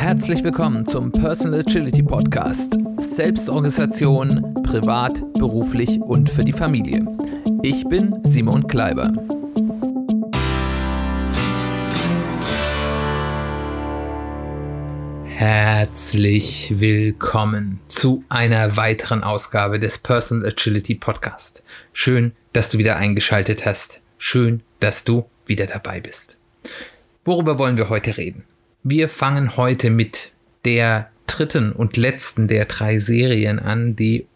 [0.00, 2.78] Herzlich willkommen zum Personal Agility Podcast.
[2.96, 7.04] Selbstorganisation, privat, beruflich und für die Familie.
[7.62, 9.12] Ich bin Simon Kleiber.
[15.26, 21.62] Herzlich willkommen zu einer weiteren Ausgabe des Personal Agility Podcast.
[21.92, 24.00] Schön, dass du wieder eingeschaltet hast.
[24.16, 26.38] Schön, dass du wieder dabei bist.
[27.22, 28.44] Worüber wollen wir heute reden?
[28.82, 30.32] Wir fangen heute mit
[30.64, 34.26] der dritten und letzten der drei Serien an, die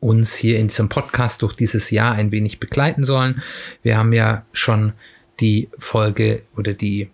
[0.00, 3.42] uns hier in diesem Podcast durch dieses Jahr ein wenig begleiten sollen.
[3.82, 4.94] Wir haben ja schon
[5.40, 7.10] die Folge oder die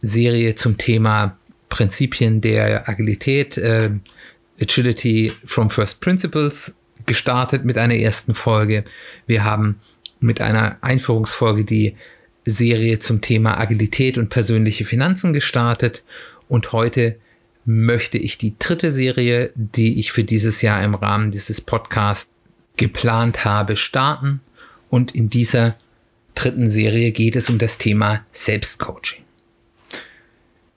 [0.00, 1.38] Serie zum Thema
[1.68, 3.90] Prinzipien der Agilität, äh,
[4.60, 8.84] Agility from First Principles gestartet mit einer ersten Folge.
[9.26, 9.80] Wir haben
[10.18, 11.96] mit einer Einführungsfolge die
[12.44, 16.02] Serie zum Thema Agilität und persönliche Finanzen gestartet
[16.48, 17.16] und heute
[17.64, 22.28] möchte ich die dritte Serie, die ich für dieses Jahr im Rahmen dieses Podcasts
[22.76, 24.40] geplant habe, starten.
[24.88, 25.76] Und in dieser
[26.34, 29.22] dritten Serie geht es um das Thema Selbstcoaching.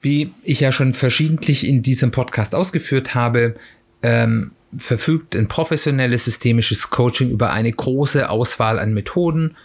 [0.01, 3.55] Wie ich ja schon verschiedentlich in diesem Podcast ausgeführt habe,
[4.03, 9.55] ähm, verfügt ein professionelles systemisches Coaching über eine große Auswahl an Methoden,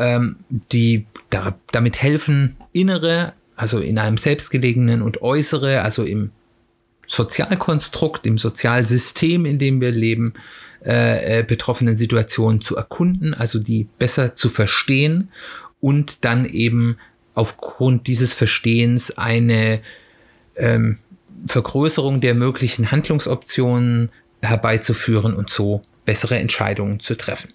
[0.00, 0.36] ähm,
[0.72, 6.32] die da, damit helfen, innere, also in einem selbstgelegenen und äußere, also im
[7.06, 10.32] Sozialkonstrukt, im Sozialsystem, in dem wir leben,
[10.84, 15.28] äh, äh, betroffenen Situationen zu erkunden, also die besser zu verstehen
[15.80, 16.96] und dann eben
[17.34, 19.80] aufgrund dieses Verstehens eine
[20.56, 20.98] ähm,
[21.46, 27.52] Vergrößerung der möglichen Handlungsoptionen herbeizuführen und so bessere Entscheidungen zu treffen.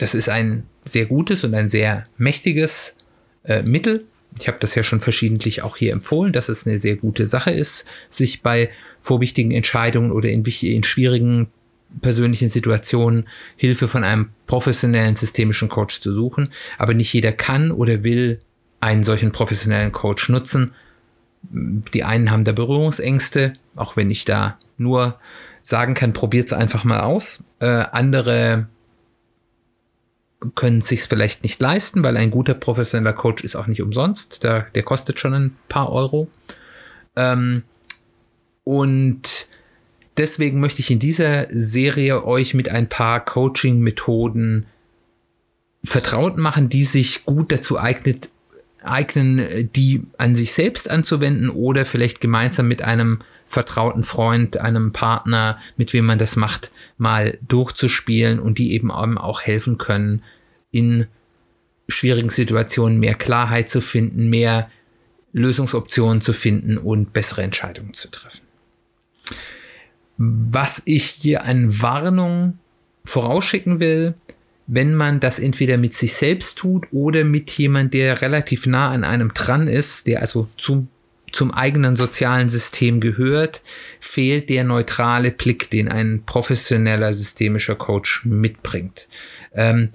[0.00, 2.96] Das ist ein sehr gutes und ein sehr mächtiges
[3.44, 4.06] äh, Mittel.
[4.38, 7.50] Ich habe das ja schon verschiedentlich auch hier empfohlen, dass es eine sehr gute Sache
[7.50, 11.48] ist, sich bei vorwichtigen Entscheidungen oder in, in schwierigen
[12.00, 16.50] persönlichen Situationen Hilfe von einem professionellen systemischen Coach zu suchen.
[16.78, 18.40] Aber nicht jeder kann oder will
[18.80, 20.72] einen solchen professionellen Coach nutzen.
[21.42, 25.20] Die einen haben da Berührungsängste, auch wenn ich da nur
[25.62, 27.44] sagen kann, probiert es einfach mal aus.
[27.58, 28.66] Äh, andere
[30.54, 34.42] können sich vielleicht nicht leisten, weil ein guter professioneller Coach ist auch nicht umsonst.
[34.44, 36.28] Der, der kostet schon ein paar Euro.
[37.16, 37.62] Ähm,
[38.64, 39.48] und
[40.16, 44.66] deswegen möchte ich in dieser Serie euch mit ein paar Coaching-Methoden
[45.84, 48.28] vertraut machen, die sich gut dazu eignet,
[48.82, 55.58] eignen, die an sich selbst anzuwenden oder vielleicht gemeinsam mit einem vertrauten Freund, einem Partner,
[55.76, 60.22] mit wem man das macht, mal durchzuspielen und die eben auch helfen können,
[60.70, 61.08] in
[61.88, 64.70] schwierigen Situationen mehr Klarheit zu finden, mehr
[65.32, 68.42] Lösungsoptionen zu finden und bessere Entscheidungen zu treffen.
[70.16, 72.56] Was ich hier an Warnung
[73.04, 74.14] vorausschicken will,
[74.68, 79.02] wenn man das entweder mit sich selbst tut oder mit jemand, der relativ nah an
[79.02, 80.86] einem dran ist, der also zum
[81.32, 83.62] zum eigenen sozialen System gehört,
[84.00, 89.08] fehlt der neutrale Blick, den ein professioneller systemischer Coach mitbringt.
[89.54, 89.90] Ähm,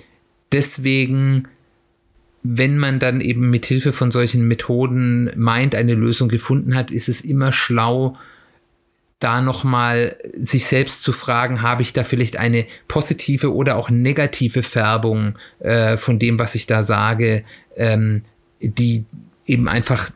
[0.51, 1.47] deswegen,
[2.43, 7.09] wenn man dann eben mit Hilfe von solchen Methoden meint, eine Lösung gefunden hat, ist
[7.09, 8.17] es immer schlau,
[9.19, 14.61] da nochmal sich selbst zu fragen, habe ich da vielleicht eine positive oder auch negative
[14.61, 17.43] Färbung äh, von dem, was ich da sage,
[17.77, 18.23] ähm,
[18.59, 19.05] die
[19.45, 20.11] eben einfach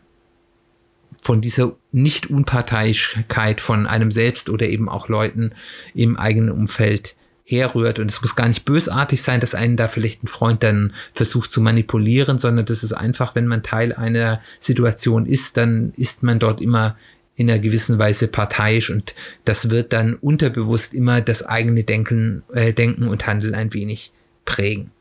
[1.21, 5.53] von dieser Nicht-Unparteilichkeit von einem selbst oder eben auch Leuten
[5.93, 7.99] im eigenen Umfeld herrührt.
[7.99, 11.51] Und es muss gar nicht bösartig sein, dass einen da vielleicht ein Freund dann versucht
[11.51, 16.39] zu manipulieren, sondern das ist einfach, wenn man Teil einer Situation ist, dann ist man
[16.39, 16.95] dort immer
[17.35, 19.15] in einer gewissen Weise parteiisch und
[19.45, 24.11] das wird dann unterbewusst immer das eigene Denken, äh, Denken und Handeln ein wenig
[24.43, 24.91] prägen.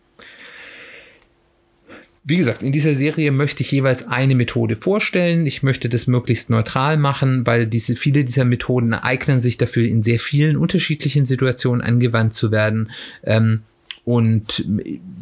[2.28, 5.46] Wie gesagt, in dieser Serie möchte ich jeweils eine Methode vorstellen.
[5.46, 10.02] Ich möchte das möglichst neutral machen, weil diese, viele dieser Methoden eignen sich dafür, in
[10.02, 12.90] sehr vielen unterschiedlichen Situationen angewandt zu werden.
[13.24, 13.62] Ähm,
[14.04, 14.66] und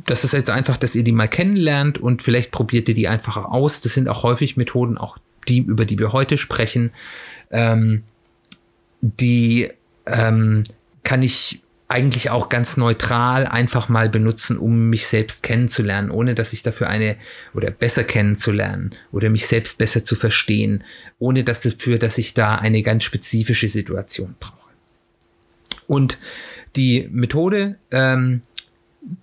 [0.04, 3.36] das ist jetzt einfach, dass ihr die mal kennenlernt und vielleicht probiert ihr die einfach
[3.36, 3.80] aus.
[3.82, 5.16] Das sind auch häufig Methoden, auch
[5.46, 6.90] die, über die wir heute sprechen,
[7.52, 8.02] ähm,
[9.00, 9.68] die
[10.06, 10.64] ähm,
[11.04, 16.52] kann ich eigentlich auch ganz neutral einfach mal benutzen, um mich selbst kennenzulernen, ohne dass
[16.52, 17.16] ich dafür eine
[17.54, 20.82] oder besser kennenzulernen oder mich selbst besser zu verstehen,
[21.18, 24.56] ohne dass dafür, dass ich da eine ganz spezifische Situation brauche.
[25.86, 26.18] Und
[26.74, 28.42] die Methode, ähm,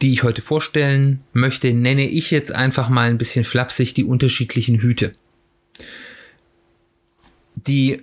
[0.01, 4.79] die ich heute vorstellen möchte, nenne ich jetzt einfach mal ein bisschen flapsig die unterschiedlichen
[4.79, 5.11] Hüte.
[7.55, 8.01] Die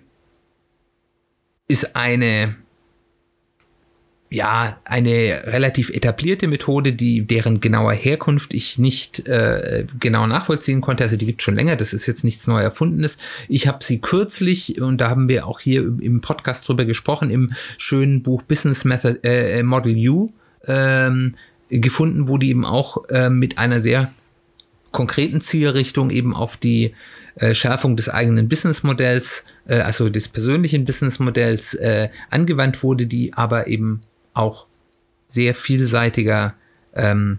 [1.66, 2.56] ist eine
[4.32, 11.02] ja, eine relativ etablierte Methode, die deren genauer Herkunft ich nicht äh, genau nachvollziehen konnte.
[11.02, 13.18] Also die gibt schon länger, das ist jetzt nichts neu erfundenes.
[13.48, 17.52] Ich habe sie kürzlich, und da haben wir auch hier im Podcast drüber gesprochen, im
[17.76, 20.32] schönen Buch Business Method äh, Model U
[20.64, 21.34] ähm,
[21.68, 24.12] gefunden, wo die eben auch äh, mit einer sehr
[24.92, 26.94] konkreten Zielrichtung eben auf die
[27.34, 33.66] äh, Schärfung des eigenen Businessmodells, äh, also des persönlichen Businessmodells äh, angewandt wurde, die aber
[33.66, 34.02] eben
[34.34, 34.66] auch
[35.26, 36.54] sehr vielseitiger
[36.94, 37.38] ähm,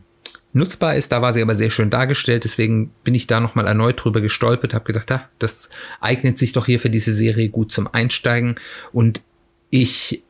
[0.54, 1.12] nutzbar ist.
[1.12, 4.74] Da war sie aber sehr schön dargestellt, deswegen bin ich da nochmal erneut drüber gestolpert,
[4.74, 8.56] habe gedacht, ah, das eignet sich doch hier für diese Serie gut zum Einsteigen
[8.92, 9.22] und
[9.70, 10.24] ich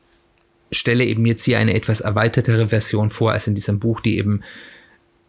[0.70, 4.42] stelle eben jetzt hier eine etwas erweitertere Version vor als in diesem Buch, die eben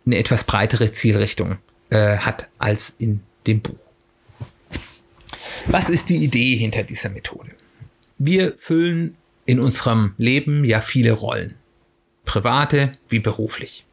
[0.05, 1.57] eine etwas breitere Zielrichtung
[1.89, 3.75] äh, hat als in dem Buch.
[5.67, 7.51] Was ist die Idee hinter dieser Methode?
[8.17, 9.15] Wir füllen
[9.45, 11.55] in unserem Leben ja viele Rollen.
[12.25, 13.85] Private wie beruflich.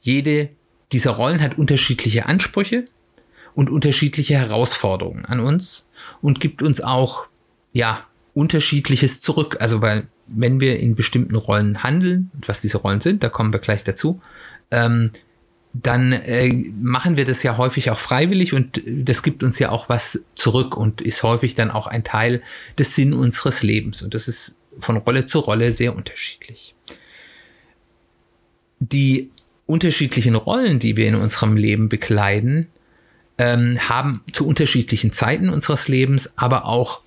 [0.00, 0.50] Jede
[0.92, 2.84] dieser Rollen hat unterschiedliche Ansprüche
[3.54, 5.86] und unterschiedliche Herausforderungen an uns
[6.22, 7.26] und gibt uns auch,
[7.72, 9.56] ja, unterschiedliches zurück.
[9.60, 13.58] Also, weil, wenn wir in bestimmten Rollen handeln, was diese Rollen sind, da kommen wir
[13.58, 14.20] gleich dazu,
[14.70, 15.10] ähm,
[15.82, 19.88] dann äh, machen wir das ja häufig auch freiwillig und das gibt uns ja auch
[19.88, 22.42] was zurück und ist häufig dann auch ein Teil
[22.78, 24.02] des Sinn unseres Lebens.
[24.02, 26.74] Und das ist von Rolle zu Rolle sehr unterschiedlich.
[28.78, 29.30] Die
[29.66, 32.68] unterschiedlichen Rollen, die wir in unserem Leben bekleiden,
[33.38, 37.02] ähm, haben zu unterschiedlichen Zeiten unseres Lebens aber auch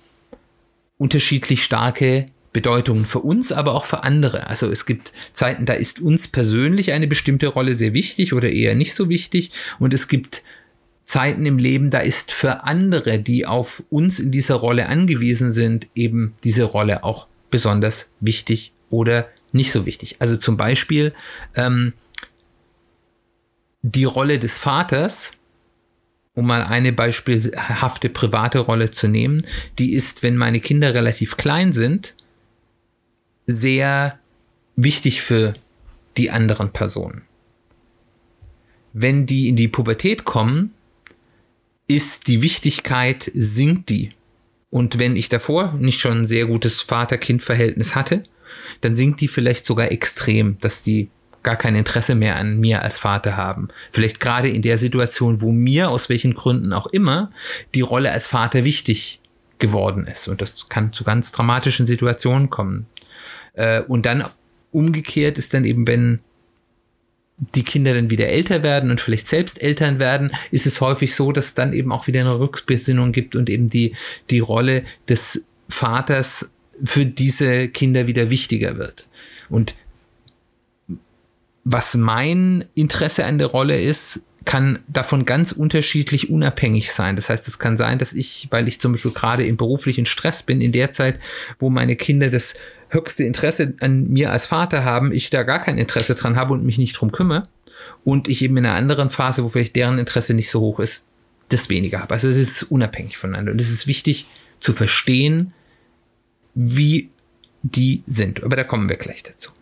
[0.98, 4.48] unterschiedlich starke Bedeutungen für uns, aber auch für andere.
[4.48, 8.74] Also es gibt Zeiten, da ist uns persönlich eine bestimmte Rolle sehr wichtig oder eher
[8.74, 9.52] nicht so wichtig.
[9.78, 10.42] Und es gibt
[11.04, 15.86] Zeiten im Leben, da ist für andere, die auf uns in dieser Rolle angewiesen sind,
[15.94, 20.16] eben diese Rolle auch besonders wichtig oder nicht so wichtig.
[20.18, 21.12] Also zum Beispiel
[21.56, 21.92] ähm,
[23.82, 25.32] die Rolle des Vaters,
[26.34, 29.46] um mal eine beispielhafte private Rolle zu nehmen,
[29.78, 32.14] die ist, wenn meine Kinder relativ klein sind,
[33.54, 34.18] sehr
[34.76, 35.54] wichtig für
[36.16, 37.22] die anderen Personen.
[38.92, 40.74] Wenn die in die Pubertät kommen,
[41.86, 44.12] ist die Wichtigkeit, sinkt die.
[44.70, 48.22] Und wenn ich davor nicht schon ein sehr gutes Vater-Kind-Verhältnis hatte,
[48.80, 51.10] dann sinkt die vielleicht sogar extrem, dass die
[51.42, 53.68] gar kein Interesse mehr an mir als Vater haben.
[53.90, 57.30] Vielleicht gerade in der Situation, wo mir aus welchen Gründen auch immer
[57.74, 59.20] die Rolle als Vater wichtig
[59.58, 60.28] geworden ist.
[60.28, 62.86] Und das kann zu ganz dramatischen Situationen kommen.
[63.60, 64.24] Äh, und dann
[64.72, 66.20] umgekehrt ist dann eben, wenn
[67.54, 71.30] die Kinder dann wieder älter werden und vielleicht selbst Eltern werden, ist es häufig so,
[71.32, 73.94] dass dann eben auch wieder eine Rückbesinnung gibt und eben die,
[74.30, 76.50] die Rolle des Vaters
[76.82, 79.08] für diese Kinder wieder wichtiger wird.
[79.48, 79.74] Und
[81.64, 87.16] was mein Interesse an der Rolle ist, kann davon ganz unterschiedlich unabhängig sein.
[87.16, 90.42] Das heißt, es kann sein, dass ich, weil ich zum Beispiel gerade im beruflichen Stress
[90.42, 91.20] bin, in der Zeit,
[91.58, 92.54] wo meine Kinder das
[92.90, 96.64] höchste Interesse an mir als Vater haben, ich da gar kein Interesse dran habe und
[96.64, 97.48] mich nicht drum kümmere.
[98.04, 101.06] Und ich eben in einer anderen Phase, wo vielleicht deren Interesse nicht so hoch ist,
[101.48, 102.14] das weniger habe.
[102.14, 103.52] Also es ist unabhängig voneinander.
[103.52, 104.26] Und es ist wichtig
[104.60, 105.52] zu verstehen,
[106.54, 107.10] wie
[107.62, 108.42] die sind.
[108.42, 109.52] Aber da kommen wir gleich dazu.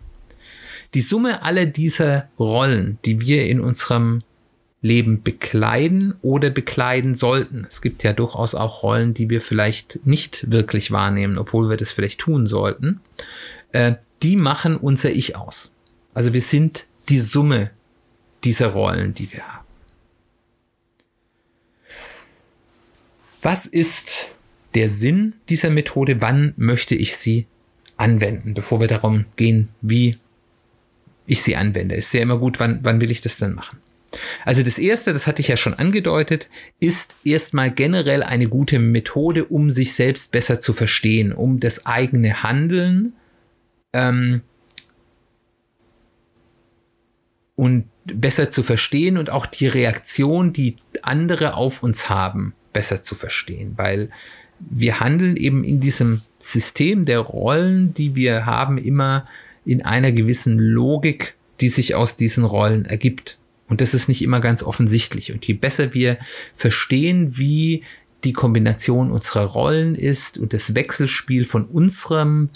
[0.95, 4.23] Die Summe aller dieser Rollen, die wir in unserem
[4.81, 7.67] Leben bekleiden oder bekleiden sollten.
[7.69, 11.91] Es gibt ja durchaus auch Rollen, die wir vielleicht nicht wirklich wahrnehmen, obwohl wir das
[11.91, 13.01] vielleicht tun sollten.
[13.73, 15.73] Äh, die machen unser Ich aus.
[16.15, 17.71] Also wir sind die Summe
[18.45, 19.67] dieser Rollen, die wir haben.
[23.43, 24.29] Was ist
[24.75, 26.21] der Sinn dieser Methode?
[26.21, 27.47] Wann möchte ich sie
[27.97, 30.19] anwenden, bevor wir darum gehen, wie
[31.27, 31.95] ich sie anwende?
[31.97, 33.79] Ist ja immer gut, wann, wann will ich das dann machen?
[34.45, 36.49] Also das erste, das hatte ich ja schon angedeutet,
[36.81, 42.43] ist erstmal generell eine gute Methode, um sich selbst besser zu verstehen, um das eigene
[42.43, 43.15] Handeln
[43.93, 44.43] ähm,
[47.57, 53.15] und besser zu verstehen und auch die Reaktion, die andere auf uns haben, besser zu
[53.15, 54.11] verstehen, weil
[54.61, 59.25] wir handeln eben in diesem System der Rollen, die wir haben, immer
[59.65, 63.39] in einer gewissen Logik, die sich aus diesen Rollen ergibt.
[63.69, 65.33] Und das ist nicht immer ganz offensichtlich.
[65.33, 66.19] Und je besser wir
[66.55, 67.85] verstehen, wie
[68.25, 72.51] die Kombination unserer Rollen ist und das Wechselspiel von unserem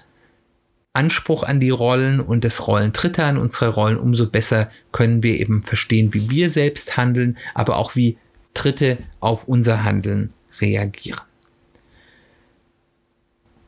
[0.94, 5.62] Anspruch an die Rollen und des Rollentritter an unsere Rollen, umso besser können wir eben
[5.62, 8.18] verstehen, wie wir selbst handeln, aber auch wie
[8.54, 11.20] Dritte auf unser Handeln reagieren.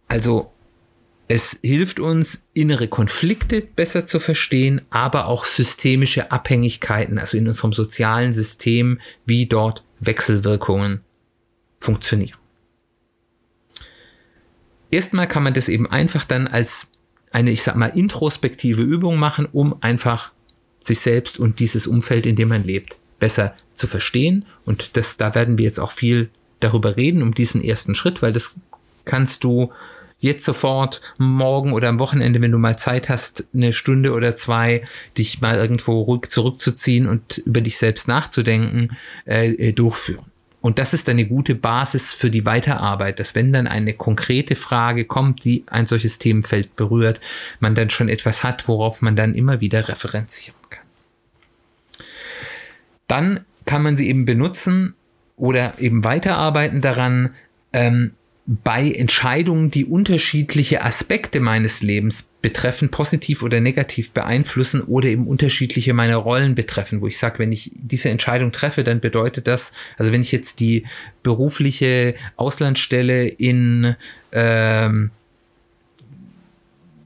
[0.08, 0.52] Also
[1.26, 7.72] Es hilft uns, innere Konflikte besser zu verstehen, aber auch systemische Abhängigkeiten, also in unserem
[7.72, 11.00] sozialen System, wie dort Wechselwirkungen
[11.78, 12.38] funktionieren.
[14.90, 16.92] Erstmal kann man das eben einfach dann als
[17.32, 20.30] eine, ich sag mal, introspektive Übung machen, um einfach
[20.80, 24.44] sich selbst und dieses Umfeld, in dem man lebt, besser zu verstehen.
[24.66, 26.28] Und das, da werden wir jetzt auch viel
[26.60, 28.54] darüber reden, um diesen ersten Schritt, weil das
[29.04, 29.72] kannst du
[30.24, 34.82] jetzt sofort morgen oder am Wochenende, wenn du mal Zeit hast, eine Stunde oder zwei,
[35.16, 40.24] dich mal irgendwo ruhig zurückzuziehen und über dich selbst nachzudenken, äh, äh durchführen.
[40.62, 45.04] Und das ist eine gute Basis für die Weiterarbeit, dass wenn dann eine konkrete Frage
[45.04, 47.20] kommt, die ein solches Themenfeld berührt,
[47.60, 50.86] man dann schon etwas hat, worauf man dann immer wieder referenzieren kann.
[53.08, 54.94] Dann kann man sie eben benutzen
[55.36, 57.34] oder eben weiterarbeiten daran,
[57.74, 58.12] ähm,
[58.46, 65.94] bei Entscheidungen, die unterschiedliche Aspekte meines Lebens betreffen, positiv oder negativ beeinflussen oder eben unterschiedliche
[65.94, 70.12] meine Rollen betreffen, wo ich sage, wenn ich diese Entscheidung treffe, dann bedeutet das, also
[70.12, 70.84] wenn ich jetzt die
[71.22, 73.96] berufliche Auslandsstelle in
[74.32, 75.10] ähm,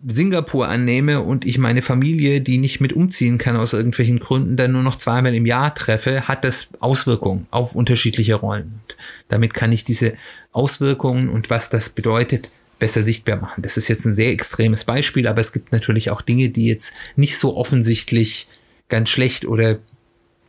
[0.07, 4.73] Singapur annehme und ich meine Familie, die nicht mit umziehen kann aus irgendwelchen Gründen, dann
[4.73, 8.81] nur noch zweimal im Jahr treffe, hat das Auswirkungen auf unterschiedliche Rollen.
[8.87, 8.97] Und
[9.29, 10.15] damit kann ich diese
[10.53, 13.63] Auswirkungen und was das bedeutet besser sichtbar machen.
[13.63, 16.93] Das ist jetzt ein sehr extremes Beispiel, aber es gibt natürlich auch Dinge, die jetzt
[17.17, 18.49] nicht so offensichtlich
[18.89, 19.79] ganz schlecht oder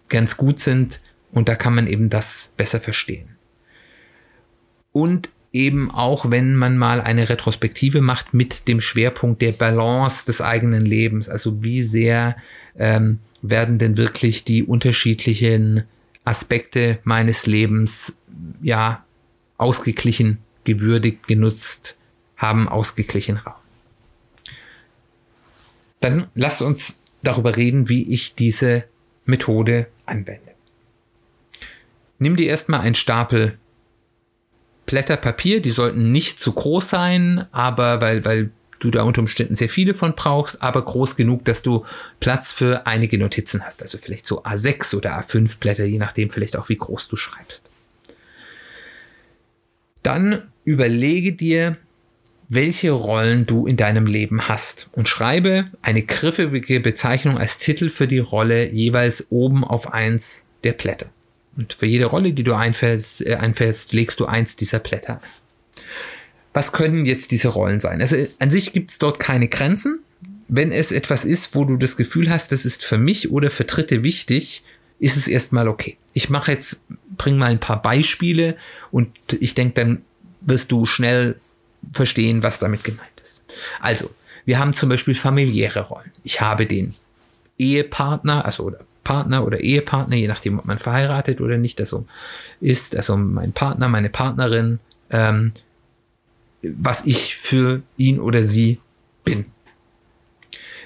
[0.10, 1.02] ganz gut sind
[1.32, 3.30] und da kann man eben das besser verstehen.
[4.92, 10.42] Und eben auch, wenn man mal eine Retrospektive macht mit dem Schwerpunkt der Balance des
[10.42, 11.28] eigenen Lebens.
[11.28, 12.36] Also wie sehr
[12.78, 15.84] ähm, werden denn wirklich die unterschiedlichen
[16.24, 18.20] Aspekte meines Lebens
[18.62, 19.04] ja
[19.58, 22.00] ausgeglichen, gewürdigt, genutzt,
[22.38, 23.54] haben ausgeglichen Raum.
[26.00, 28.86] Dann lasst uns darüber reden, wie ich diese
[29.26, 30.52] Methode anwende.
[32.20, 33.58] Nimm dir erstmal einen Stapel
[34.90, 39.56] Blätter Papier, die sollten nicht zu groß sein, aber weil, weil du da unter Umständen
[39.56, 41.86] sehr viele von brauchst, aber groß genug, dass du
[42.20, 43.84] Platz für einige Notizen hast.
[43.84, 47.70] Also vielleicht so A6 oder A5 Blätter, je nachdem vielleicht auch wie groß du schreibst.
[50.02, 51.78] Dann überlege dir,
[52.48, 58.08] welche Rollen du in deinem Leben hast und schreibe eine griffige Bezeichnung als Titel für
[58.08, 61.12] die Rolle jeweils oben auf eins der Blätter.
[61.58, 65.22] Und für jede Rolle, die du einfällst, äh, einfällst legst du eins dieser Blätter.
[66.54, 68.02] Was können jetzt diese Rollen sein?
[68.02, 70.00] Also an sich gibt es dort keine Grenzen.
[70.48, 73.66] Wenn es etwas ist, wo du das Gefühl hast, das ist für mich oder für
[73.66, 74.64] Dritte wichtig,
[75.00, 75.98] ist es erstmal okay.
[76.14, 76.84] Ich mache jetzt,
[77.16, 78.58] bring mal ein paar Beispiele
[78.92, 80.02] und ich denke, dann
[80.42, 81.36] wirst du schnell
[81.94, 83.44] verstehen, was damit gemeint ist.
[83.80, 84.10] Also,
[84.46, 86.12] wir haben zum Beispiel familiäre Rollen.
[86.24, 86.94] Ich habe den
[87.58, 88.80] Ehepartner, also oder
[89.10, 92.06] Partner oder Ehepartner, je nachdem, ob man verheiratet oder nicht, also
[92.62, 94.78] ist, also mein Partner, meine Partnerin,
[95.10, 95.54] ähm,
[96.62, 98.80] was ich für ihn oder sie
[99.24, 99.46] bin.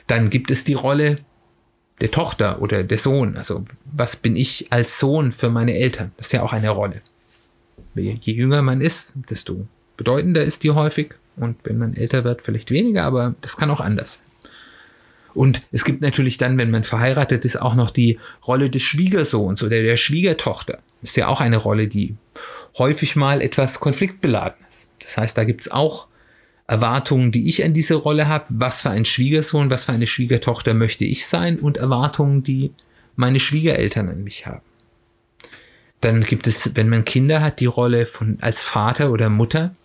[0.07, 1.17] Dann gibt es die Rolle
[1.99, 3.35] der Tochter oder der Sohn.
[3.35, 6.13] Also was bin ich als Sohn für meine Eltern?
[6.15, 7.01] Das ist ja auch eine Rolle.
[7.93, 11.15] Je jünger man ist, desto bedeutender ist die häufig.
[11.35, 14.21] Und wenn man älter wird, vielleicht weniger, aber das kann auch anders.
[15.33, 19.63] Und es gibt natürlich dann, wenn man verheiratet ist, auch noch die Rolle des Schwiegersohns
[19.63, 20.79] oder der Schwiegertochter.
[21.01, 22.15] Ist ja auch eine Rolle, die
[22.77, 24.89] häufig mal etwas konfliktbeladen ist.
[24.99, 26.07] Das heißt, da gibt's auch
[26.67, 28.45] Erwartungen, die ich an diese Rolle habe.
[28.49, 32.71] Was für ein Schwiegersohn, was für eine Schwiegertochter möchte ich sein und Erwartungen, die
[33.15, 34.61] meine Schwiegereltern an mich haben.
[36.01, 39.75] Dann gibt es, wenn man Kinder hat, die Rolle von als Vater oder Mutter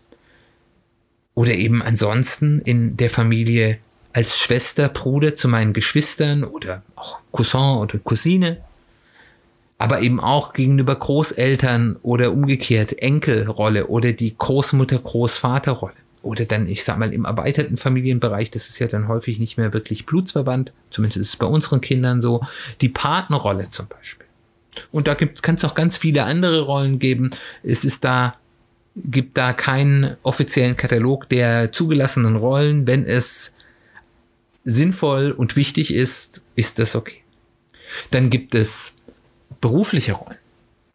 [1.34, 3.78] oder eben ansonsten in der Familie
[4.12, 8.58] als Schwester, Bruder zu meinen Geschwistern oder auch Cousin oder Cousine,
[9.78, 15.94] aber eben auch gegenüber Großeltern oder umgekehrt Enkelrolle oder die Großmutter, Großvaterrolle.
[16.22, 19.72] Oder dann, ich sag mal, im erweiterten Familienbereich, das ist ja dann häufig nicht mehr
[19.72, 22.40] wirklich blutsverwandt, zumindest ist es bei unseren Kindern so,
[22.80, 24.26] die Partnerrolle zum Beispiel.
[24.90, 27.30] Und da kann es auch ganz viele andere Rollen geben.
[27.62, 28.34] Es ist da,
[28.96, 32.86] gibt da keinen offiziellen Katalog der zugelassenen Rollen.
[32.86, 33.54] Wenn es
[34.68, 37.22] sinnvoll und wichtig ist, ist das okay.
[38.10, 38.96] Dann gibt es
[39.60, 40.38] berufliche Rollen.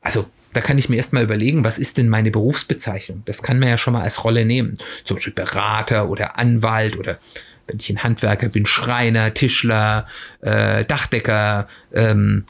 [0.02, 3.24] Also da kann ich mir erstmal überlegen, was ist denn meine Berufsbezeichnung?
[3.26, 4.78] Das kann man ja schon mal als Rolle nehmen.
[5.04, 7.18] Zum Beispiel Berater oder Anwalt oder
[7.66, 10.08] wenn ich ein Handwerker bin, Schreiner, Tischler,
[10.42, 12.46] äh, Dachdecker, ähm,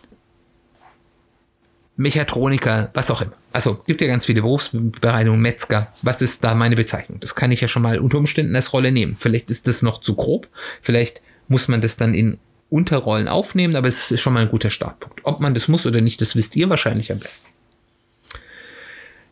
[1.95, 3.33] Mechatroniker, was auch immer.
[3.51, 5.93] Also gibt ja ganz viele Berufsbereitungen, Metzger.
[6.01, 7.19] Was ist da meine Bezeichnung?
[7.19, 9.15] Das kann ich ja schon mal unter Umständen als Rolle nehmen.
[9.17, 10.47] Vielleicht ist das noch zu grob.
[10.81, 14.71] Vielleicht muss man das dann in Unterrollen aufnehmen, aber es ist schon mal ein guter
[14.71, 15.21] Startpunkt.
[15.23, 17.49] Ob man das muss oder nicht, das wisst ihr wahrscheinlich am besten.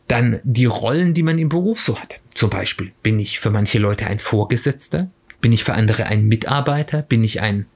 [0.06, 2.20] Dann die Rollen, die man im Beruf so hat.
[2.34, 7.02] Zum Beispiel bin ich für manche Leute ein Vorgesetzter, bin ich für andere ein Mitarbeiter,
[7.02, 7.66] bin ich ein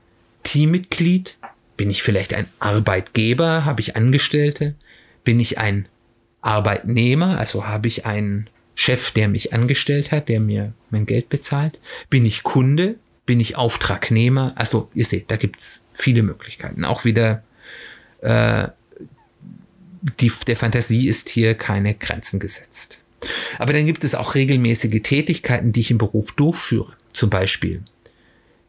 [0.45, 1.37] Teammitglied,
[1.76, 3.64] bin ich vielleicht ein Arbeitgeber?
[3.64, 4.75] Habe ich Angestellte?
[5.25, 5.87] Bin ich ein
[6.40, 7.38] Arbeitnehmer?
[7.38, 11.78] Also habe ich einen Chef, der mich angestellt hat, der mir mein Geld bezahlt?
[12.11, 12.97] Bin ich Kunde?
[13.25, 14.52] Bin ich Auftragnehmer?
[14.54, 16.85] Also ihr seht, da gibt's viele Möglichkeiten.
[16.85, 17.42] Auch wieder
[18.21, 18.68] äh,
[20.21, 23.00] die, der Fantasie ist hier keine Grenzen gesetzt.
[23.59, 26.92] Aber dann gibt es auch regelmäßige Tätigkeiten, die ich im Beruf durchführe.
[27.12, 27.83] Zum Beispiel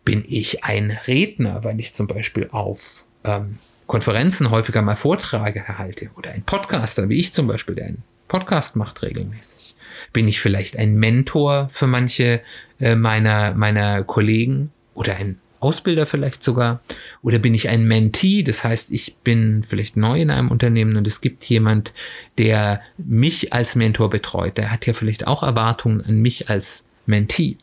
[0.07, 6.11] bin ich ein Redner, weil ich zum Beispiel auf ähm, Konferenzen häufiger mal Vorträge erhalte
[6.15, 9.75] oder ein Podcaster, wie ich zum Beispiel, der einen Podcast macht regelmäßig.
[10.13, 12.39] Bin ich vielleicht ein Mentor für manche
[12.79, 16.79] äh, meiner, meiner Kollegen oder ein Ausbilder vielleicht sogar?
[17.21, 18.43] Oder bin ich ein Mentee?
[18.43, 21.91] Das heißt, ich bin vielleicht neu in einem Unternehmen und es gibt jemand,
[22.37, 24.57] der mich als Mentor betreut.
[24.57, 27.57] Der hat ja vielleicht auch Erwartungen an mich als Mentee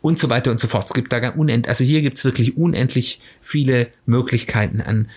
[0.00, 0.86] und so weiter und so fort.
[0.86, 5.10] Es gibt da unendlich, also hier gibt es wirklich unendlich viele Möglichkeiten an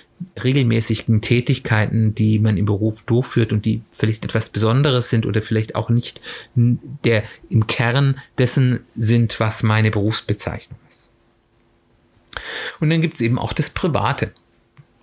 [0.43, 5.75] regelmäßigen Tätigkeiten, die man im Beruf durchführt und die vielleicht etwas Besonderes sind oder vielleicht
[5.75, 6.21] auch nicht
[6.55, 11.11] der im Kern dessen sind, was meine Berufsbezeichnung ist.
[12.79, 14.31] Und dann gibt es eben auch das Private.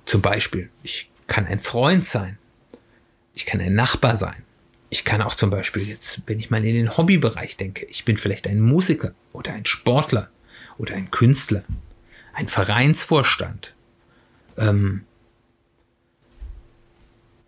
[0.05, 2.39] Zum Beispiel, ich kann ein Freund sein.
[3.35, 4.45] Ich kann ein Nachbar sein
[4.91, 8.17] ich kann auch zum Beispiel jetzt, wenn ich mal in den Hobbybereich denke, ich bin
[8.17, 10.31] vielleicht ein Musiker oder ein Sportler
[10.79, 11.65] oder ein Künstler,
[12.33, 13.75] ein Vereinsvorstand.
[14.57, 15.03] Ähm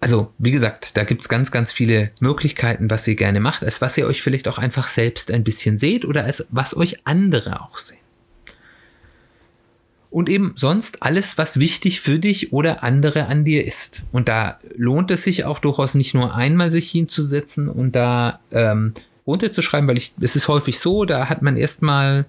[0.00, 3.98] also, wie gesagt, da gibt's ganz, ganz viele Möglichkeiten, was ihr gerne macht, als was
[3.98, 7.76] ihr euch vielleicht auch einfach selbst ein bisschen seht oder als was euch andere auch
[7.76, 7.99] sehen
[10.10, 14.02] und eben sonst alles, was wichtig für dich oder andere an dir ist.
[14.12, 18.94] Und da lohnt es sich auch durchaus nicht nur einmal sich hinzusetzen und da ähm,
[19.26, 22.26] runterzuschreiben, weil ich, es ist häufig so, da hat man erstmal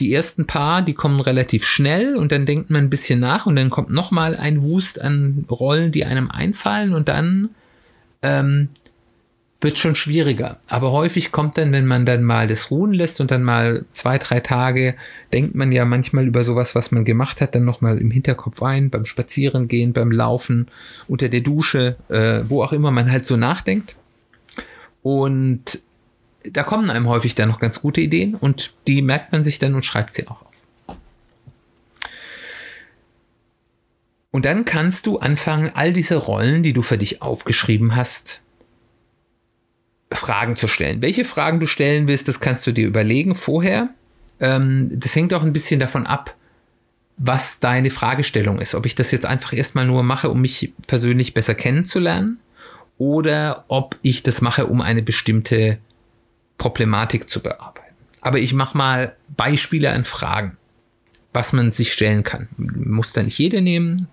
[0.00, 3.56] die ersten paar, die kommen relativ schnell und dann denkt man ein bisschen nach und
[3.56, 7.50] dann kommt nochmal ein Wust an Rollen, die einem einfallen und dann
[8.22, 8.68] ähm,
[9.62, 10.58] wird schon schwieriger.
[10.68, 14.18] Aber häufig kommt dann, wenn man dann mal das ruhen lässt und dann mal zwei,
[14.18, 14.94] drei Tage,
[15.32, 18.90] denkt man ja manchmal über sowas, was man gemacht hat, dann nochmal im Hinterkopf ein,
[18.90, 20.68] beim Spazierengehen, beim Laufen,
[21.08, 23.96] unter der Dusche, äh, wo auch immer man halt so nachdenkt.
[25.02, 25.80] Und
[26.44, 29.74] da kommen einem häufig dann noch ganz gute Ideen und die merkt man sich dann
[29.74, 30.96] und schreibt sie auch auf.
[34.32, 38.41] Und dann kannst du anfangen, all diese Rollen, die du für dich aufgeschrieben hast,
[40.14, 41.02] Fragen zu stellen.
[41.02, 43.90] Welche Fragen du stellen willst, das kannst du dir überlegen vorher.
[44.40, 46.34] Ähm, das hängt auch ein bisschen davon ab,
[47.16, 48.74] was deine Fragestellung ist.
[48.74, 52.40] Ob ich das jetzt einfach erstmal nur mache, um mich persönlich besser kennenzulernen
[52.98, 55.78] oder ob ich das mache, um eine bestimmte
[56.58, 57.94] Problematik zu bearbeiten.
[58.20, 60.56] Aber ich mache mal Beispiele an Fragen,
[61.32, 62.48] was man sich stellen kann.
[62.56, 64.08] Muss da nicht jede nehmen,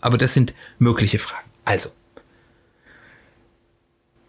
[0.00, 1.48] aber das sind mögliche Fragen.
[1.64, 1.90] Also,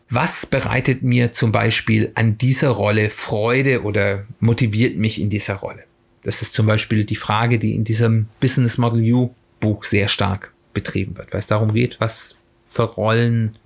[0.10, 5.84] was bereitet mir zum Beispiel an dieser Rolle Freude oder motiviert mich in dieser Rolle?
[6.24, 10.54] Das ist zum Beispiel die Frage, die in diesem Business Model U Buch sehr stark
[10.74, 12.36] betrieben wird, weil es darum geht, was
[12.68, 13.58] für Rollen,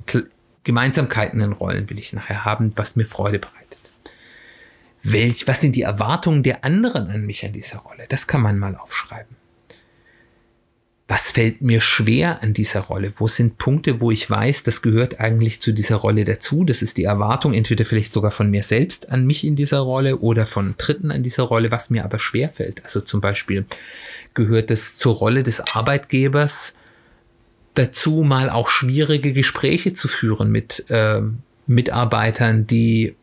[0.64, 3.80] Gemeinsamkeiten in Rollen will ich nachher haben, was mir Freude bereitet.
[5.04, 8.06] Welch, was sind die Erwartungen der anderen an mich an dieser Rolle?
[8.10, 9.39] Das kann man mal aufschreiben
[11.10, 13.14] was fällt mir schwer an dieser Rolle?
[13.18, 16.64] Wo sind Punkte, wo ich weiß, das gehört eigentlich zu dieser Rolle dazu?
[16.64, 20.20] Das ist die Erwartung, entweder vielleicht sogar von mir selbst an mich in dieser Rolle
[20.20, 22.84] oder von Dritten an dieser Rolle, was mir aber schwer fällt.
[22.84, 23.66] Also zum Beispiel
[24.36, 26.76] gehört es zur Rolle des Arbeitgebers
[27.74, 31.22] dazu, mal auch schwierige Gespräche zu führen mit äh,
[31.66, 33.16] Mitarbeitern, die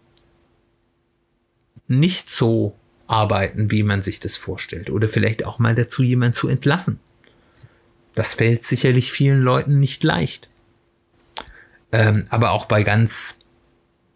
[1.86, 2.74] nicht so
[3.06, 4.90] arbeiten, wie man sich das vorstellt.
[4.90, 6.98] Oder vielleicht auch mal dazu, jemanden zu entlassen
[8.16, 10.48] das fällt sicherlich vielen Leuten nicht leicht.
[11.92, 13.38] Ähm, aber auch bei ganz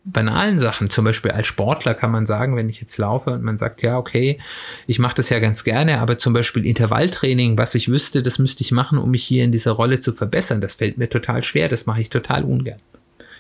[0.05, 3.59] banalen Sachen, zum Beispiel als Sportler kann man sagen, wenn ich jetzt laufe und man
[3.59, 4.39] sagt, ja, okay,
[4.87, 8.63] ich mache das ja ganz gerne, aber zum Beispiel Intervalltraining, was ich wüsste, das müsste
[8.63, 11.69] ich machen, um mich hier in dieser Rolle zu verbessern, das fällt mir total schwer,
[11.69, 12.81] das mache ich total ungern.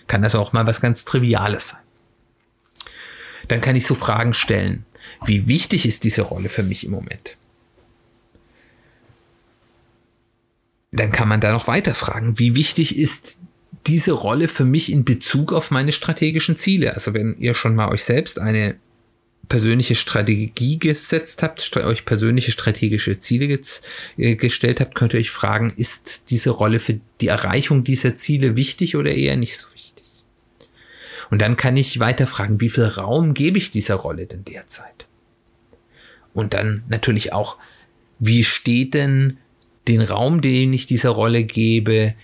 [0.06, 1.80] Kann das auch mal was ganz Triviales sein.
[3.48, 4.84] Dann kann ich so Fragen stellen.
[5.24, 7.36] Wie wichtig ist diese Rolle für mich im Moment?
[10.92, 13.38] Dann kann man da noch weiter fragen, wie wichtig ist
[13.86, 16.94] diese Rolle für mich in Bezug auf meine strategischen Ziele?
[16.94, 18.76] Also wenn ihr schon mal euch selbst eine
[19.48, 23.60] persönliche Strategie gesetzt habt, euch persönliche strategische Ziele
[24.16, 28.56] äh, gestellt habt, könnt ihr euch fragen, ist diese Rolle für die Erreichung dieser Ziele
[28.56, 30.04] wichtig oder eher nicht so wichtig?
[31.30, 35.06] Und dann kann ich weiter fragen, wie viel Raum gebe ich dieser Rolle denn derzeit?
[36.32, 37.58] Und dann natürlich auch,
[38.18, 39.38] wie steht denn
[39.88, 42.14] den Raum, den ich dieser Rolle gebe,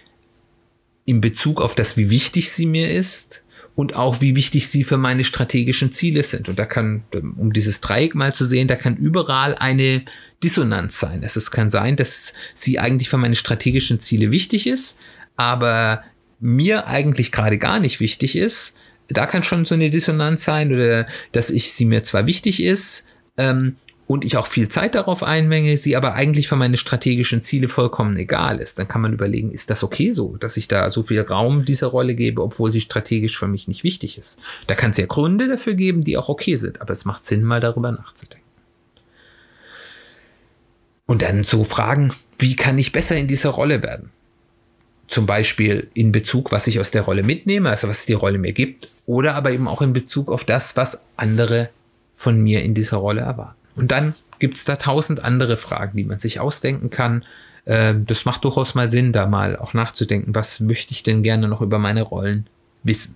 [1.04, 3.42] in Bezug auf das, wie wichtig sie mir ist
[3.76, 6.48] und auch wie wichtig sie für meine strategischen Ziele sind.
[6.48, 7.04] Und da kann,
[7.36, 10.02] um dieses Dreieck mal zu sehen, da kann überall eine
[10.42, 11.22] Dissonanz sein.
[11.22, 14.98] Es kann sein, dass sie eigentlich für meine strategischen Ziele wichtig ist,
[15.36, 16.02] aber
[16.40, 18.74] mir eigentlich gerade gar nicht wichtig ist.
[19.08, 23.06] Da kann schon so eine Dissonanz sein oder dass ich sie mir zwar wichtig ist,
[23.36, 27.68] ähm, und ich auch viel Zeit darauf einmenge, sie aber eigentlich für meine strategischen Ziele
[27.68, 31.02] vollkommen egal ist, dann kann man überlegen, ist das okay so, dass ich da so
[31.02, 34.38] viel Raum dieser Rolle gebe, obwohl sie strategisch für mich nicht wichtig ist.
[34.68, 37.42] Da kann es ja Gründe dafür geben, die auch okay sind, aber es macht Sinn,
[37.42, 38.46] mal darüber nachzudenken.
[41.06, 44.10] Und dann zu fragen, wie kann ich besser in dieser Rolle werden?
[45.08, 48.52] Zum Beispiel in Bezug, was ich aus der Rolle mitnehme, also was die Rolle mir
[48.52, 51.70] gibt, oder aber eben auch in Bezug auf das, was andere
[52.12, 53.65] von mir in dieser Rolle erwarten.
[53.76, 57.24] Und dann gibt es da tausend andere Fragen, die man sich ausdenken kann.
[57.66, 61.46] Ähm, das macht durchaus mal Sinn, da mal auch nachzudenken, was möchte ich denn gerne
[61.46, 62.48] noch über meine Rollen
[62.82, 63.14] wissen.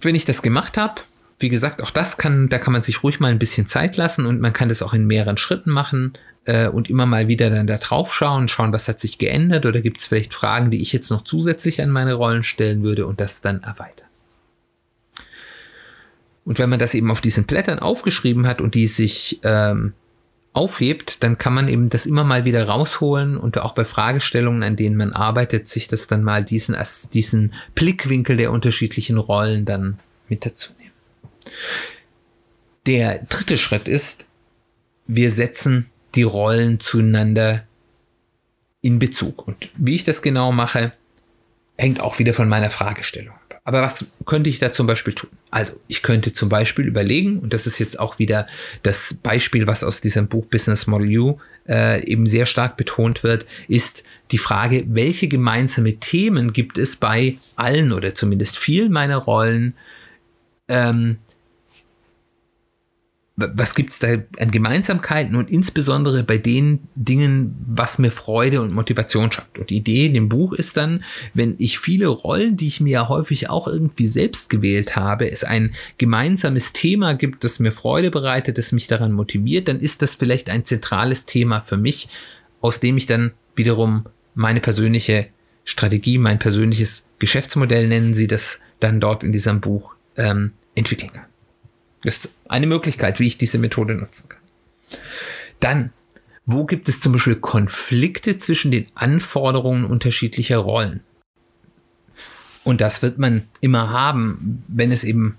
[0.00, 1.02] Wenn ich das gemacht habe,
[1.38, 4.26] wie gesagt, auch das kann, da kann man sich ruhig mal ein bisschen Zeit lassen
[4.26, 6.12] und man kann das auch in mehreren Schritten machen
[6.44, 9.80] äh, und immer mal wieder dann da drauf schauen, schauen, was hat sich geändert oder
[9.80, 13.20] gibt es vielleicht Fragen, die ich jetzt noch zusätzlich an meine Rollen stellen würde und
[13.20, 14.09] das dann erweitern.
[16.50, 19.92] Und wenn man das eben auf diesen Blättern aufgeschrieben hat und die sich ähm,
[20.52, 24.74] aufhebt, dann kann man eben das immer mal wieder rausholen und auch bei Fragestellungen, an
[24.74, 26.76] denen man arbeitet, sich das dann mal diesen,
[27.12, 30.90] diesen Blickwinkel der unterschiedlichen Rollen dann mit dazu nehmen.
[32.86, 34.26] Der dritte Schritt ist,
[35.06, 35.86] wir setzen
[36.16, 37.62] die Rollen zueinander
[38.80, 39.46] in Bezug.
[39.46, 40.94] Und wie ich das genau mache,
[41.78, 45.30] hängt auch wieder von meiner Fragestellung aber was könnte ich da zum Beispiel tun?
[45.50, 48.46] Also, ich könnte zum Beispiel überlegen, und das ist jetzt auch wieder
[48.82, 53.46] das Beispiel, was aus diesem Buch Business Model U äh, eben sehr stark betont wird,
[53.68, 59.74] ist die Frage, welche gemeinsame Themen gibt es bei allen oder zumindest vielen meiner Rollen,
[60.68, 61.18] ähm,
[63.54, 68.72] was gibt es da an Gemeinsamkeiten und insbesondere bei den Dingen, was mir Freude und
[68.72, 69.58] Motivation schafft.
[69.58, 72.90] Und die Idee in dem Buch ist dann, wenn ich viele Rollen, die ich mir
[72.90, 78.10] ja häufig auch irgendwie selbst gewählt habe, es ein gemeinsames Thema gibt, das mir Freude
[78.10, 82.08] bereitet, das mich daran motiviert, dann ist das vielleicht ein zentrales Thema für mich,
[82.60, 85.28] aus dem ich dann wiederum meine persönliche
[85.64, 91.29] Strategie, mein persönliches Geschäftsmodell nennen sie das dann dort in diesem Buch ähm, entwickeln kann.
[92.02, 94.40] Das ist eine Möglichkeit, wie ich diese Methode nutzen kann.
[95.60, 95.92] Dann,
[96.46, 101.00] wo gibt es zum Beispiel Konflikte zwischen den Anforderungen unterschiedlicher Rollen?
[102.64, 105.36] Und das wird man immer haben, wenn es eben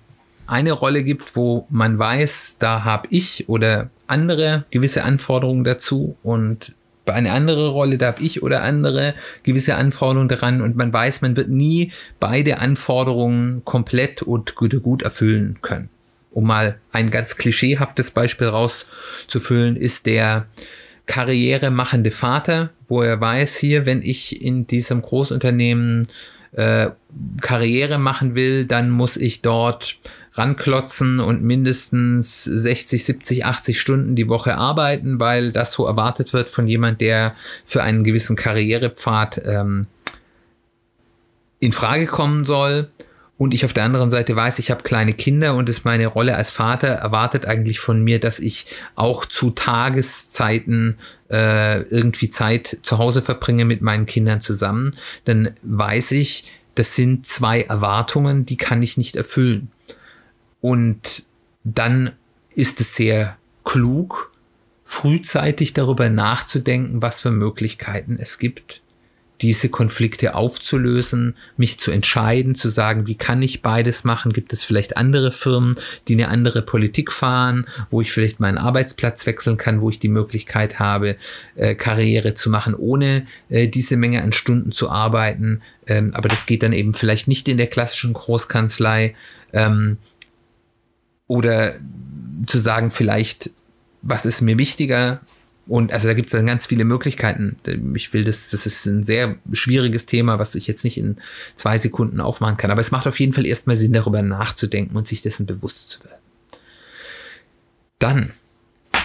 [0.47, 6.75] eine Rolle gibt, wo man weiß, da habe ich oder andere gewisse Anforderungen dazu und
[7.05, 11.35] bei einer anderen Rolle darf ich oder andere gewisse Anforderungen daran und man weiß, man
[11.35, 15.89] wird nie beide Anforderungen komplett und gut erfüllen können
[16.31, 20.47] um mal ein ganz klischeehaftes Beispiel rauszufüllen, ist der
[21.05, 26.07] karrieremachende Vater, wo er weiß, hier, wenn ich in diesem Großunternehmen
[26.53, 26.89] äh,
[27.41, 29.97] Karriere machen will, dann muss ich dort
[30.33, 36.49] ranklotzen und mindestens 60, 70, 80 Stunden die Woche arbeiten, weil das so erwartet wird
[36.49, 39.87] von jemand, der für einen gewissen Karrierepfad ähm,
[41.59, 42.89] in Frage kommen soll
[43.41, 46.35] und ich auf der anderen Seite weiß, ich habe kleine Kinder und es meine Rolle
[46.35, 50.99] als Vater erwartet eigentlich von mir, dass ich auch zu Tageszeiten
[51.31, 57.25] äh, irgendwie Zeit zu Hause verbringe mit meinen Kindern zusammen, dann weiß ich, das sind
[57.25, 59.71] zwei Erwartungen, die kann ich nicht erfüllen.
[60.59, 61.23] Und
[61.63, 62.11] dann
[62.53, 64.31] ist es sehr klug,
[64.83, 68.83] frühzeitig darüber nachzudenken, was für Möglichkeiten es gibt,
[69.41, 74.33] diese Konflikte aufzulösen, mich zu entscheiden, zu sagen, wie kann ich beides machen?
[74.33, 75.75] Gibt es vielleicht andere Firmen,
[76.07, 80.09] die eine andere Politik fahren, wo ich vielleicht meinen Arbeitsplatz wechseln kann, wo ich die
[80.09, 81.17] Möglichkeit habe,
[81.55, 85.61] äh, Karriere zu machen, ohne äh, diese Menge an Stunden zu arbeiten.
[85.87, 89.15] Ähm, aber das geht dann eben vielleicht nicht in der klassischen Großkanzlei.
[89.53, 89.97] Ähm,
[91.27, 91.73] oder
[92.45, 93.51] zu sagen, vielleicht,
[94.01, 95.21] was ist mir wichtiger?
[95.71, 97.55] Und also da gibt es dann ganz viele Möglichkeiten.
[97.95, 101.15] Ich will das, das ist ein sehr schwieriges Thema, was ich jetzt nicht in
[101.55, 102.71] zwei Sekunden aufmachen kann.
[102.71, 106.03] Aber es macht auf jeden Fall erstmal Sinn, darüber nachzudenken und sich dessen bewusst zu
[106.03, 106.19] werden.
[107.99, 108.33] Dann,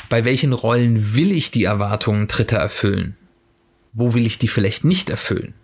[0.09, 3.17] bei welchen Rollen will ich die Erwartungen Dritter erfüllen?
[3.93, 5.55] Wo will ich die vielleicht nicht erfüllen?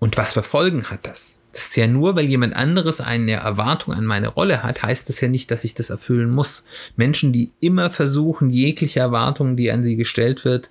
[0.00, 1.38] Und was für Folgen hat das?
[1.52, 5.20] Das ist ja nur, weil jemand anderes eine Erwartung an meine Rolle hat, heißt das
[5.20, 6.64] ja nicht, dass ich das erfüllen muss.
[6.96, 10.70] Menschen, die immer versuchen, jegliche Erwartungen, die an sie gestellt wird,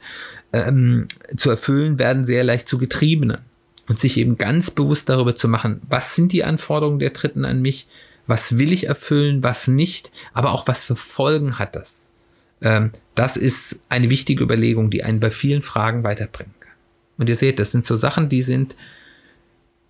[0.54, 3.40] ähm, zu erfüllen, werden sehr leicht zu Getriebenen.
[3.88, 7.60] Und sich eben ganz bewusst darüber zu machen, was sind die Anforderungen der Dritten an
[7.60, 7.88] mich,
[8.28, 12.12] was will ich erfüllen, was nicht, aber auch was für Folgen hat das.
[12.62, 16.74] Ähm, das ist eine wichtige Überlegung, die einen bei vielen Fragen weiterbringen kann.
[17.18, 18.76] Und ihr seht, das sind so Sachen, die sind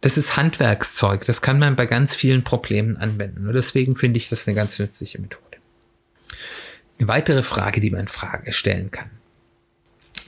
[0.02, 1.26] das ist Handwerkszeug.
[1.26, 3.48] Das kann man bei ganz vielen Problemen anwenden.
[3.48, 5.44] Und deswegen finde ich das eine ganz nützliche Methode.
[6.98, 9.10] Eine weitere Frage, die man Frage stellen kann.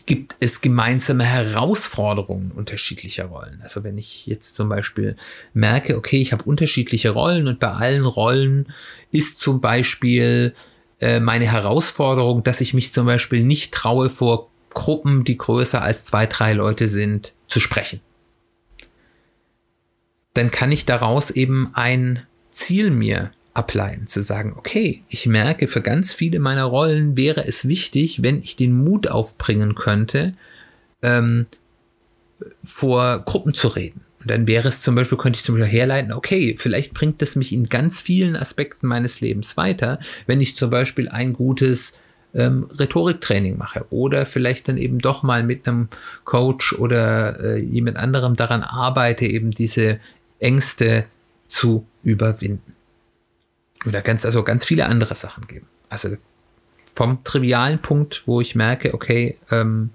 [0.05, 3.61] Gibt es gemeinsame Herausforderungen unterschiedlicher Rollen?
[3.61, 5.15] Also wenn ich jetzt zum Beispiel
[5.53, 8.73] merke, okay, ich habe unterschiedliche Rollen und bei allen Rollen
[9.11, 10.53] ist zum Beispiel
[10.99, 16.03] äh, meine Herausforderung, dass ich mich zum Beispiel nicht traue, vor Gruppen, die größer als
[16.03, 18.01] zwei, drei Leute sind, zu sprechen
[20.33, 25.81] dann kann ich daraus eben ein Ziel mir ableiten, zu sagen, okay, ich merke, für
[25.81, 30.33] ganz viele meiner Rollen wäre es wichtig, wenn ich den Mut aufbringen könnte,
[31.01, 31.47] ähm,
[32.63, 34.01] vor Gruppen zu reden.
[34.21, 37.35] Und dann wäre es zum Beispiel, könnte ich zum Beispiel herleiten, okay, vielleicht bringt es
[37.35, 41.93] mich in ganz vielen Aspekten meines Lebens weiter, wenn ich zum Beispiel ein gutes
[42.33, 45.89] ähm, Rhetoriktraining mache oder vielleicht dann eben doch mal mit einem
[46.23, 49.99] Coach oder äh, jemand anderem daran arbeite, eben diese
[50.41, 51.05] Ängste
[51.47, 52.75] zu überwinden.
[53.85, 55.67] Oder ganz, also ganz viele andere Sachen geben.
[55.89, 56.17] Also
[56.93, 59.91] vom trivialen Punkt, wo ich merke, okay, ähm,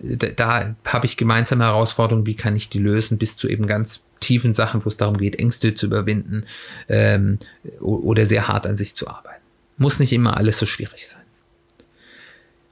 [0.00, 4.02] da, da habe ich gemeinsame Herausforderungen, wie kann ich die lösen, bis zu eben ganz
[4.18, 6.44] tiefen Sachen, wo es darum geht, Ängste zu überwinden
[6.88, 7.38] ähm,
[7.80, 9.42] oder sehr hart an sich zu arbeiten.
[9.76, 11.22] Muss nicht immer alles so schwierig sein.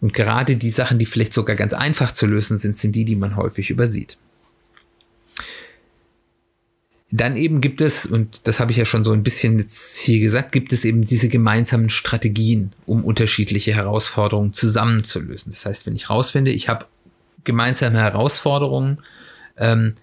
[0.01, 3.16] Und gerade die Sachen, die vielleicht sogar ganz einfach zu lösen sind, sind die, die
[3.16, 4.18] man häufig übersieht.
[7.10, 10.20] Dann eben gibt es, und das habe ich ja schon so ein bisschen jetzt hier
[10.20, 15.52] gesagt, gibt es eben diese gemeinsamen Strategien, um unterschiedliche Herausforderungen zusammenzulösen.
[15.52, 16.84] Das heißt, wenn ich rausfinde, ich habe
[17.44, 18.98] gemeinsame Herausforderungen
[19.56, 19.94] ähm,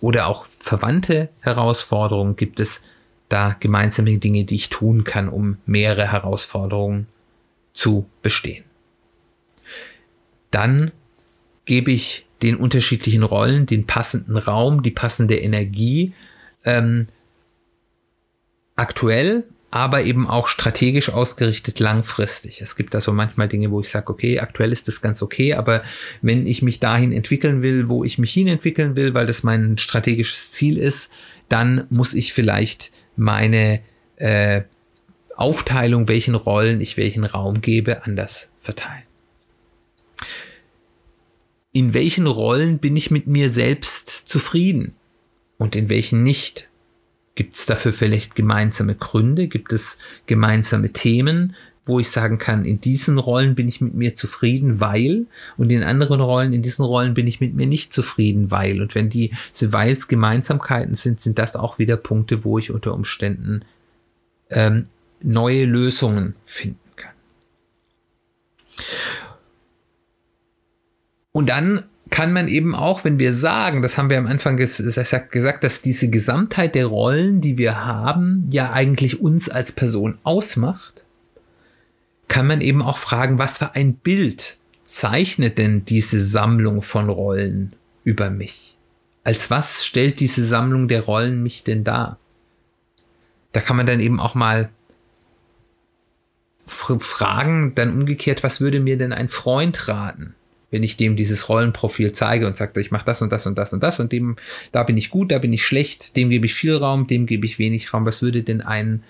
[0.00, 2.80] oder auch verwandte Herausforderungen, gibt es
[3.28, 7.06] da gemeinsame Dinge, die ich tun kann, um mehrere Herausforderungen
[7.74, 8.64] zu bestehen.
[10.50, 10.92] Dann
[11.66, 16.14] gebe ich den unterschiedlichen Rollen den passenden Raum, die passende Energie
[16.66, 17.08] ähm,
[18.76, 22.60] aktuell, aber eben auch strategisch ausgerichtet langfristig.
[22.60, 25.54] Es gibt da so manchmal Dinge, wo ich sage, okay, aktuell ist das ganz okay,
[25.54, 25.82] aber
[26.22, 29.78] wenn ich mich dahin entwickeln will, wo ich mich hin entwickeln will, weil das mein
[29.78, 31.12] strategisches Ziel ist,
[31.48, 33.80] dann muss ich vielleicht meine
[34.16, 34.62] äh,
[35.34, 39.02] Aufteilung, welchen Rollen ich welchen Raum gebe, anders verteilen.
[41.72, 44.94] In welchen Rollen bin ich mit mir selbst zufrieden?
[45.58, 46.68] Und in welchen nicht?
[47.34, 49.48] Gibt es dafür vielleicht gemeinsame Gründe?
[49.48, 51.54] Gibt es gemeinsame Themen,
[51.86, 55.84] wo ich sagen kann, in diesen Rollen bin ich mit mir zufrieden, weil, und in
[55.84, 58.82] anderen Rollen, in diesen Rollen bin ich mit mir nicht zufrieden, weil.
[58.82, 63.64] Und wenn diese Weils Gemeinsamkeiten sind, sind das auch wieder Punkte, wo ich unter Umständen
[64.50, 64.86] ähm,
[65.22, 67.14] neue Lösungen finden kann.
[71.32, 74.82] Und dann kann man eben auch, wenn wir sagen, das haben wir am Anfang ges
[75.30, 81.04] gesagt, dass diese Gesamtheit der Rollen, die wir haben, ja eigentlich uns als Person ausmacht,
[82.28, 87.74] kann man eben auch fragen, was für ein Bild zeichnet denn diese Sammlung von Rollen
[88.04, 88.76] über mich?
[89.24, 92.18] Als was stellt diese Sammlung der Rollen mich denn dar?
[93.52, 94.70] Da kann man dann eben auch mal
[96.66, 100.34] fragen, dann umgekehrt, was würde mir denn ein Freund raten?
[100.70, 103.72] Wenn ich dem dieses Rollenprofil zeige und sage, ich mache das und das und das
[103.72, 104.36] und das und dem,
[104.72, 107.46] da bin ich gut, da bin ich schlecht, dem gebe ich viel Raum, dem gebe
[107.46, 108.04] ich wenig Raum.
[108.04, 109.04] Was würde denn ein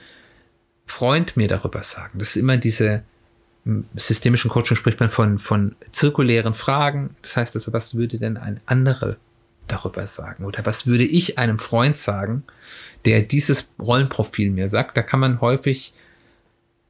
[0.84, 2.18] Freund mir darüber sagen?
[2.18, 3.02] Das ist immer diese
[3.96, 7.16] systemischen Coaching spricht man von, von zirkulären Fragen.
[7.22, 9.16] Das heißt also, was würde denn ein anderer
[9.66, 10.44] darüber sagen?
[10.44, 12.44] Oder was würde ich einem Freund sagen,
[13.04, 14.96] der dieses Rollenprofil mir sagt?
[14.96, 15.94] Da kann man häufig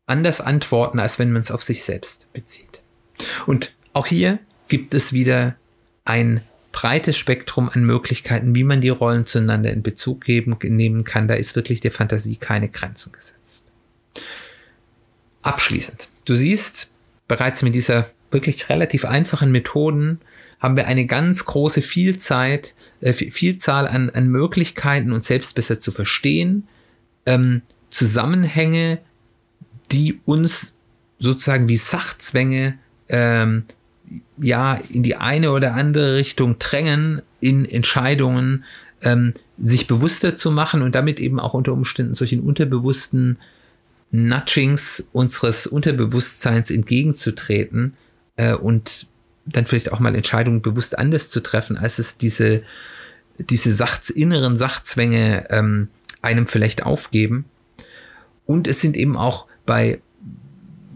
[0.06, 2.80] anders antworten, als wenn man es auf sich selbst bezieht.
[3.46, 5.56] Und auch hier gibt es wieder
[6.04, 6.40] ein
[6.72, 11.26] breites Spektrum an Möglichkeiten, wie man die Rollen zueinander in Bezug geben, nehmen kann.
[11.26, 13.66] Da ist wirklich der Fantasie keine Grenzen gesetzt.
[15.42, 16.08] Abschließend.
[16.24, 16.90] Du siehst
[17.28, 20.20] bereits mit dieser wirklich relativ einfachen Methoden
[20.58, 22.60] haben wir eine ganz große Vielzahl,
[23.00, 26.66] äh, Vielzahl an, an Möglichkeiten, uns selbst besser zu verstehen,
[27.24, 28.98] ähm, Zusammenhänge,
[29.92, 30.74] die uns
[31.18, 33.64] sozusagen wie Sachzwänge ähm,
[34.38, 38.64] ja in die eine oder andere Richtung drängen, in Entscheidungen
[39.02, 43.38] ähm, sich bewusster zu machen und damit eben auch unter Umständen solchen unterbewussten
[44.10, 47.96] Nudgings unseres Unterbewusstseins entgegenzutreten
[48.36, 49.06] äh, und
[49.44, 52.62] dann vielleicht auch mal Entscheidungen bewusst anders zu treffen, als es diese,
[53.38, 55.88] diese Sach inneren Sachzwänge ähm,
[56.22, 57.44] einem vielleicht aufgeben.
[58.44, 60.00] Und es sind eben auch bei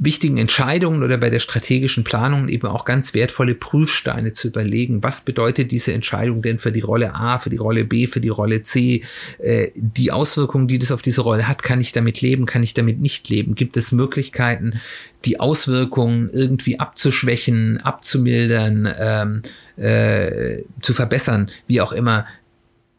[0.03, 5.03] wichtigen Entscheidungen oder bei der strategischen Planung eben auch ganz wertvolle Prüfsteine zu überlegen.
[5.03, 8.31] Was bedeutet diese Entscheidung denn für die Rolle A, für die Rolle B, für die
[8.31, 9.03] Rolle C?
[9.39, 12.73] Äh, die Auswirkungen, die das auf diese Rolle hat, kann ich damit leben, kann ich
[12.73, 13.55] damit nicht leben?
[13.55, 14.81] Gibt es Möglichkeiten,
[15.27, 19.43] die Auswirkungen irgendwie abzuschwächen, abzumildern, ähm,
[19.77, 22.25] äh, zu verbessern, wie auch immer?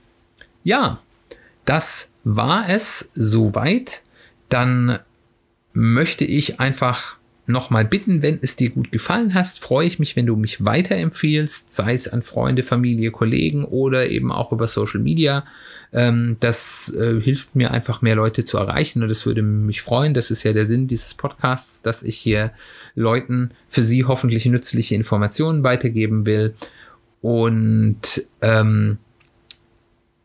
[0.64, 1.00] ja,
[1.64, 4.02] das war es soweit.
[4.48, 4.98] Dann
[5.72, 7.15] möchte ich einfach
[7.46, 11.72] nochmal bitten, wenn es dir gut gefallen hast, freue ich mich, wenn du mich weiterempfiehlst,
[11.72, 15.44] sei es an Freunde, Familie, Kollegen oder eben auch über Social Media.
[15.92, 20.14] Ähm, das äh, hilft mir einfach mehr Leute zu erreichen und das würde mich freuen.
[20.14, 22.52] Das ist ja der Sinn dieses Podcasts, dass ich hier
[22.94, 26.54] Leuten für sie hoffentlich nützliche Informationen weitergeben will.
[27.20, 28.98] Und ähm,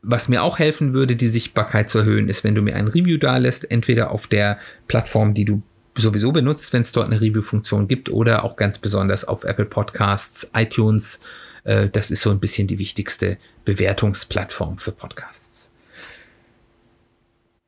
[0.01, 3.17] was mir auch helfen würde, die Sichtbarkeit zu erhöhen, ist, wenn du mir ein Review
[3.17, 4.57] da lässt, entweder auf der
[4.87, 5.61] Plattform, die du
[5.95, 10.49] sowieso benutzt, wenn es dort eine Review-Funktion gibt oder auch ganz besonders auf Apple Podcasts,
[10.53, 11.19] iTunes.
[11.63, 15.71] Äh, das ist so ein bisschen die wichtigste Bewertungsplattform für Podcasts.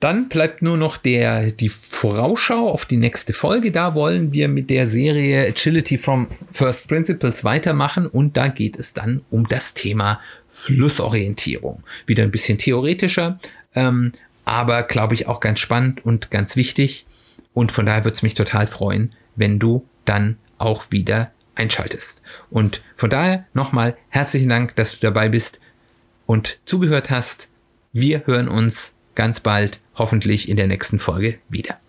[0.04, 3.72] Dann bleibt nur noch der, die Vorausschau auf die nächste Folge.
[3.72, 8.94] Da wollen wir mit der Serie Agility from First Principles weitermachen und da geht es
[8.94, 11.84] dann um das Thema Flussorientierung.
[12.06, 13.40] Wieder ein bisschen theoretischer,
[13.76, 14.12] ähm,
[14.44, 17.06] aber glaube ich auch ganz spannend und ganz wichtig.
[17.54, 22.24] Und von daher würde es mich total freuen, wenn du dann auch wieder einschaltest.
[22.50, 25.60] Und von daher nochmal herzlichen Dank, dass du dabei bist
[26.26, 27.50] und zugehört hast.
[27.92, 31.80] Wir hören uns ganz bald, hoffentlich in der nächsten Folge wieder.